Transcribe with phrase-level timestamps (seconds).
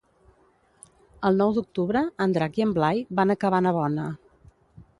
[1.29, 4.07] El nou d'octubre en Drac i en Blai van a Cabanabona.